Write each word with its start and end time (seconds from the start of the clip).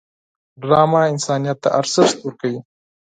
ډرامه 0.61 1.01
انسانیت 1.13 1.57
ته 1.63 1.69
ارزښت 1.79 2.17
ورکوي 2.21 2.59